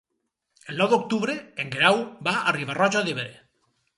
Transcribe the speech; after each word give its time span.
El 0.71 0.79
nou 0.83 0.87
d'octubre 0.93 1.35
en 1.63 1.69
Guerau 1.77 2.01
va 2.29 2.35
a 2.39 2.57
Riba-roja 2.57 3.07
d'Ebre. 3.09 3.29